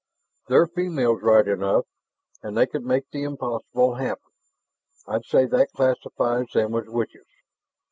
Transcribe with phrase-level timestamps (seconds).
[0.47, 1.85] "They're females right enough,
[2.41, 4.31] and they can make the impossible happen.
[5.07, 7.27] I'd say that classifies them as witches.